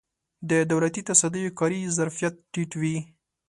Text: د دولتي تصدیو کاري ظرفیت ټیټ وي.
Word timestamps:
د 0.49 0.51
دولتي 0.71 1.01
تصدیو 1.09 1.55
کاري 1.59 1.81
ظرفیت 1.97 2.33
ټیټ 2.51 2.71
وي. 2.81 2.95